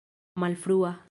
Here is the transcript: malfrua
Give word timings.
malfrua 0.39 0.91